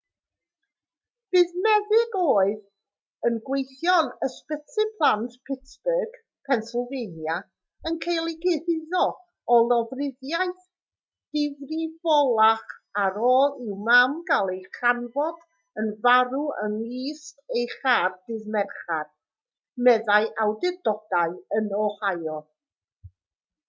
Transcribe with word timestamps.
bydd 1.35 1.51
meddyg 1.63 2.15
oedd 2.19 3.27
yn 3.27 3.35
gweithio 3.49 3.95
yn 4.03 4.07
ysbyty 4.27 4.85
plant 5.01 5.33
pittsburgh 5.49 6.15
pennsylvania 6.47 7.35
yn 7.89 7.99
cael 8.05 8.31
ei 8.31 8.35
gyhuddo 8.45 9.01
o 9.55 9.57
lofruddiaeth 9.73 10.65
difrifolach 11.39 12.73
ar 13.03 13.19
ôl 13.33 13.55
i'w 13.67 13.77
mam 13.91 14.15
gael 14.31 14.51
ei 14.55 14.63
chanfod 14.79 15.43
yn 15.83 15.91
farw 16.07 16.43
yng 16.65 16.79
nghist 16.81 17.45
ei 17.59 17.67
char 17.75 18.15
ddydd 18.23 18.49
mercher 18.57 19.09
meddai 19.89 20.23
awdurdodau 20.47 21.37
yn 21.61 21.69
ohio 21.83 22.39